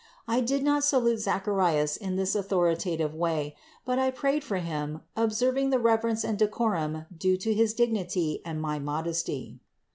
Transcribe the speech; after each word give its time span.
I 0.27 0.39
did 0.41 0.63
not 0.63 0.83
salute 0.83 1.19
Zacharias 1.19 1.95
in 1.95 2.15
this 2.15 2.33
authoritative 2.33 3.13
way, 3.13 3.55
but 3.85 3.99
I 3.99 4.09
prayed 4.09 4.43
for 4.43 4.57
him, 4.57 5.01
observing 5.15 5.69
the 5.69 5.77
reverence 5.77 6.23
and 6.23 6.39
decorum 6.39 7.05
due 7.15 7.37
to 7.37 7.53
his 7.53 7.75
dignity 7.75 8.41
and 8.43 8.59
my 8.59 8.79
modesty. 8.79 9.59